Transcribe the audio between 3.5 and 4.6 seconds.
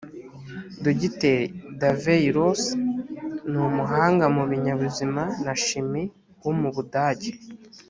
umuhanga mu